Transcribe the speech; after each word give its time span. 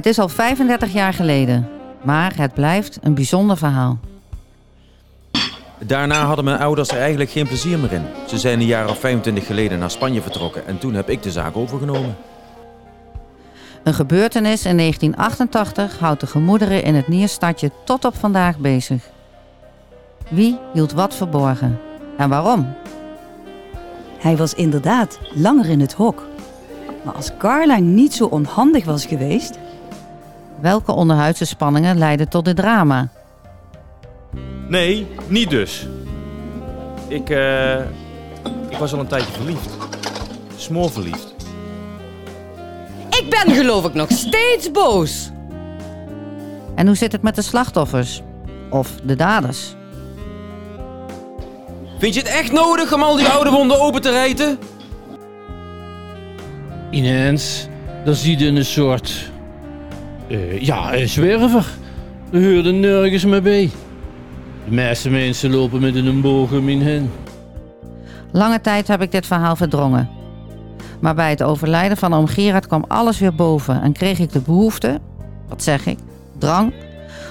Het 0.00 0.08
is 0.08 0.18
al 0.18 0.28
35 0.28 0.92
jaar 0.92 1.12
geleden, 1.12 1.68
maar 2.02 2.36
het 2.36 2.54
blijft 2.54 2.98
een 3.02 3.14
bijzonder 3.14 3.56
verhaal. 3.56 3.98
Daarna 5.78 6.24
hadden 6.24 6.44
mijn 6.44 6.58
ouders 6.58 6.88
er 6.88 6.98
eigenlijk 6.98 7.30
geen 7.30 7.46
plezier 7.46 7.78
meer 7.78 7.92
in. 7.92 8.04
Ze 8.28 8.38
zijn 8.38 8.60
een 8.60 8.66
jaar 8.66 8.88
of 8.88 8.98
25 8.98 9.46
geleden 9.46 9.78
naar 9.78 9.90
Spanje 9.90 10.22
vertrokken 10.22 10.66
en 10.66 10.78
toen 10.78 10.94
heb 10.94 11.08
ik 11.08 11.22
de 11.22 11.30
zaak 11.30 11.56
overgenomen. 11.56 12.16
Een 13.82 13.94
gebeurtenis 13.94 14.64
in 14.64 14.76
1988 14.76 15.98
houdt 15.98 16.20
de 16.20 16.26
gemoederen 16.26 16.82
in 16.82 16.94
het 16.94 17.08
Nierstadje 17.08 17.70
tot 17.84 18.04
op 18.04 18.16
vandaag 18.16 18.58
bezig. 18.58 19.02
Wie 20.28 20.58
hield 20.72 20.92
wat 20.92 21.14
verborgen 21.14 21.80
en 22.16 22.28
waarom? 22.28 22.74
Hij 24.18 24.36
was 24.36 24.54
inderdaad 24.54 25.18
langer 25.34 25.68
in 25.68 25.80
het 25.80 25.92
hok. 25.92 26.26
Maar 27.04 27.14
als 27.14 27.30
Caroline 27.38 27.80
niet 27.80 28.14
zo 28.14 28.24
onhandig 28.24 28.84
was 28.84 29.06
geweest, 29.06 29.58
Welke 30.60 30.92
onderhuidse 30.92 31.44
spanningen 31.44 31.98
leidden 31.98 32.28
tot 32.28 32.44
dit 32.44 32.56
drama? 32.56 33.08
Nee, 34.68 35.06
niet 35.26 35.50
dus. 35.50 35.86
Ik, 37.08 37.30
eh, 37.30 37.78
ik 38.68 38.76
was 38.78 38.92
al 38.92 38.98
een 38.98 39.06
tijdje 39.06 39.32
verliefd. 39.32 39.70
Smoorverliefd. 40.56 41.34
Ik 43.10 43.26
ben 43.30 43.54
geloof 43.54 43.84
ik 43.84 43.94
nog 43.94 44.10
steeds 44.10 44.70
boos. 44.70 45.30
En 46.74 46.86
hoe 46.86 46.96
zit 46.96 47.12
het 47.12 47.22
met 47.22 47.34
de 47.34 47.42
slachtoffers? 47.42 48.22
Of 48.70 48.94
de 49.04 49.16
daders? 49.16 49.74
Vind 52.00 52.14
je 52.14 52.20
het 52.20 52.28
echt 52.28 52.52
nodig 52.52 52.92
om 52.94 53.02
al 53.02 53.16
die 53.16 53.26
oude 53.26 53.50
wonden 53.50 53.80
open 53.80 54.00
te 54.00 54.10
rijten? 54.10 54.58
Ineens, 56.90 57.68
dan 58.04 58.14
zie 58.14 58.38
je 58.38 58.46
een 58.46 58.64
soort... 58.64 59.30
eh, 60.28 60.60
ja, 60.60 60.94
een 60.94 61.08
zwerver. 61.08 61.66
Er 62.32 62.52
hoorde 62.52 62.72
nergens 62.72 63.24
meer 63.24 63.42
bij. 63.42 63.70
De 64.64 64.74
meeste 64.74 65.10
mensen 65.10 65.50
lopen 65.50 65.80
met 65.80 65.94
een 65.94 66.20
boog 66.20 66.52
om 66.52 66.68
in 66.68 66.82
hen. 66.82 67.10
Lange 68.32 68.60
tijd 68.60 68.88
heb 68.88 69.02
ik 69.02 69.12
dit 69.12 69.26
verhaal 69.26 69.56
verdrongen. 69.56 70.08
Maar 71.00 71.14
bij 71.14 71.30
het 71.30 71.42
overlijden 71.42 71.96
van 71.96 72.14
oom 72.14 72.26
Gerard 72.26 72.66
kwam 72.66 72.84
alles 72.88 73.18
weer 73.18 73.34
boven 73.34 73.82
en 73.82 73.92
kreeg 73.92 74.18
ik 74.18 74.32
de 74.32 74.40
behoefte, 74.40 75.00
wat 75.48 75.62
zeg 75.62 75.86
ik, 75.86 75.98
drang, 76.38 76.72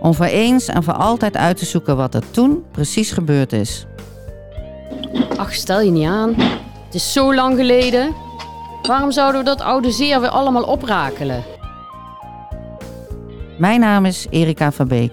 om 0.00 0.14
voor 0.14 0.26
eens 0.26 0.66
en 0.68 0.82
voor 0.82 0.94
altijd 0.94 1.36
uit 1.36 1.56
te 1.56 1.64
zoeken 1.64 1.96
wat 1.96 2.14
er 2.14 2.30
toen 2.30 2.62
precies 2.72 3.12
gebeurd 3.12 3.52
is. 3.52 3.86
Ach, 5.36 5.54
stel 5.54 5.80
je 5.80 5.90
niet 5.90 6.06
aan. 6.06 6.34
Het 6.84 6.94
is 6.94 7.12
zo 7.12 7.34
lang 7.34 7.56
geleden. 7.56 8.14
Waarom 8.82 9.12
zouden 9.12 9.40
we 9.40 9.46
dat 9.46 9.60
oude 9.60 9.90
zeer 9.90 10.20
weer 10.20 10.28
allemaal 10.30 10.62
oprakelen? 10.62 11.44
Mijn 13.58 13.80
naam 13.80 14.04
is 14.04 14.26
Erika 14.30 14.72
Verbeek 14.72 15.12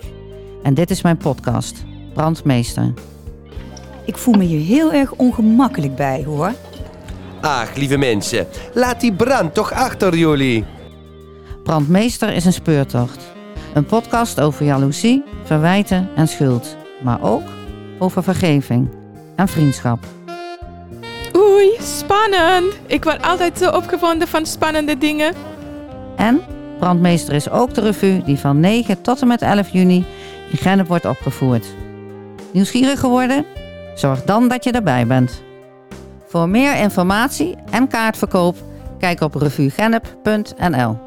en 0.63 0.73
dit 0.73 0.89
is 0.89 1.01
mijn 1.01 1.17
podcast, 1.17 1.83
Brandmeester. 2.13 2.93
ik 4.05 4.17
voel 4.17 4.33
me 4.33 4.43
hier 4.43 4.65
heel 4.65 4.91
erg 4.93 5.11
ongemakkelijk 5.11 5.95
bij 5.95 6.23
hoor. 6.25 6.53
Ach, 7.41 7.75
lieve 7.75 7.97
mensen, 7.97 8.47
laat 8.73 9.01
die 9.01 9.13
brand 9.13 9.53
toch 9.53 9.71
achter 9.73 10.15
jullie. 10.17 10.65
Brandmeester 11.63 12.33
is 12.33 12.45
een 12.45 12.53
speurtocht. 12.53 13.19
Een 13.73 13.85
podcast 13.85 14.39
over 14.39 14.65
jaloezie, 14.65 15.23
verwijten 15.43 16.09
en 16.15 16.27
schuld. 16.27 16.75
Maar 17.03 17.21
ook 17.21 17.43
over 17.99 18.23
vergeving 18.23 18.89
en 19.37 19.47
vriendschap. 19.47 20.05
Oei, 21.35 21.69
spannend. 21.79 22.79
Ik 22.85 23.03
word 23.03 23.21
altijd 23.21 23.57
zo 23.57 23.69
opgewonden 23.69 24.27
van 24.27 24.45
spannende 24.45 24.97
dingen. 24.97 25.33
En 26.15 26.41
Brandmeester 26.79 27.33
is 27.33 27.49
ook 27.49 27.73
de 27.73 27.81
revue 27.81 28.23
die 28.23 28.37
van 28.37 28.59
9 28.59 29.01
tot 29.01 29.21
en 29.21 29.27
met 29.27 29.41
11 29.41 29.69
juni 29.69 30.05
in 30.51 30.57
Gennep 30.57 30.87
wordt 30.87 31.05
opgevoerd. 31.05 31.65
Nieuwsgierig 32.51 32.99
geworden? 32.99 33.45
Zorg 33.95 34.23
dan 34.23 34.47
dat 34.47 34.63
je 34.63 34.71
erbij 34.71 35.07
bent. 35.07 35.41
Voor 36.27 36.49
meer 36.49 36.75
informatie 36.75 37.55
en 37.71 37.87
kaartverkoop 37.87 38.55
kijk 38.99 39.21
op 39.21 39.35
revuegennep.nl. 39.35 41.06